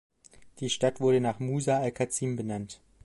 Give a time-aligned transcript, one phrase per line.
[0.61, 2.79] Die Stadt wurde nach Musa al-Kazim benannt.